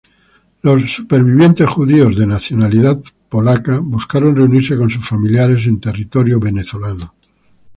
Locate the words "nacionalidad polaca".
2.25-3.77